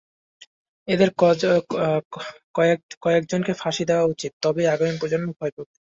এদের 0.87 1.09
কয়এজন 3.03 3.41
কে 3.43 3.53
ফাঁসি 3.53 3.83
দেওয়া 3.89 4.05
উচিত, 4.05 4.31
তবেই 4.41 4.67
আগামী 4.67 4.93
প্রজন্ম 4.99 5.27
ভয় 5.31 5.53
পাবে। 5.55 5.71